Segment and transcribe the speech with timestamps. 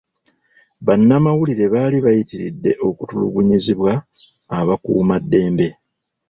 [0.85, 3.91] Bannamawulire baali bayitiredde okutulugunyizibwa
[4.57, 5.67] abakuumaddembe.